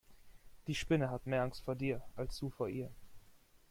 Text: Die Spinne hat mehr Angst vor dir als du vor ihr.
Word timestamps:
Die 0.65 0.73
Spinne 0.73 1.11
hat 1.11 1.27
mehr 1.27 1.43
Angst 1.43 1.63
vor 1.63 1.75
dir 1.75 2.01
als 2.15 2.35
du 2.39 2.49
vor 2.49 2.67
ihr. 2.67 2.89